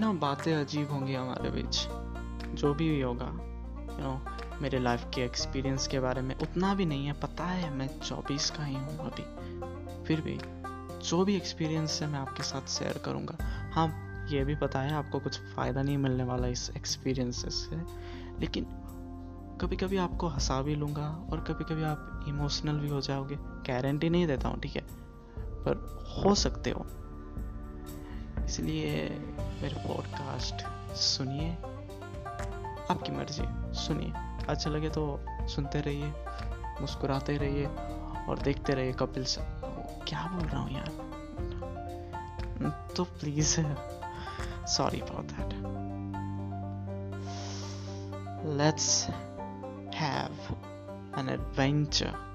[0.00, 1.86] ना बातें अजीब होंगी हमारे बीच।
[2.54, 4.20] जो भी होगा यू नो
[4.62, 8.50] मेरे लाइफ के एक्सपीरियंस के बारे में उतना भी नहीं है। पता है, मैं चौबीस
[8.50, 9.22] का ही हूँ अभी।
[10.04, 10.38] फिर भी,
[11.08, 13.36] जो भी एक्सपीरियंस है मैं आपके साथ शेयर करूँगा।
[13.72, 17.76] हाँ ये भी पता है, आपको कुछ फ़ायदा नहीं मिलने वाला इस एक्सपीरियंसेस से।
[18.40, 18.64] लेकिन
[19.60, 24.10] कभी कभी आपको हंसा भी लूँगा और कभी कभी आप इमोशनल भी हो जाओगे। गारंटी
[24.10, 24.82] नहीं देता हूँ, ठीक है?
[25.38, 26.86] पर हो सकते हो।
[28.50, 29.08] इसलिए
[29.62, 31.52] मेरे पॉडकास्ट सुनिए।
[32.90, 33.44] आपकी मर्ज़ी,
[33.78, 34.12] सुनिए।
[34.48, 36.12] अच्छा लगे तो सुनते रहिए,
[36.80, 37.66] मुस्कुराते रहिए
[38.28, 39.42] और देखते रहिए कपिल सर
[40.08, 40.90] क्या बोल रहा हूँ यार?
[42.96, 43.60] तो please
[44.66, 45.52] sorry about that
[48.58, 49.06] let's
[49.94, 50.32] have
[51.18, 52.30] an adventure